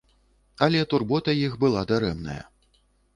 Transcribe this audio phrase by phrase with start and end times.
[0.67, 2.39] Але турбота іх была дарэмная.